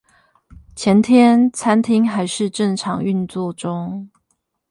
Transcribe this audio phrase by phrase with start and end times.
[0.75, 4.09] 前天餐廳還是正常運作中